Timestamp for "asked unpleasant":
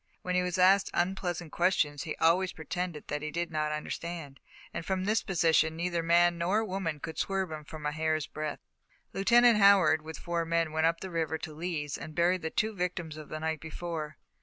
0.57-1.51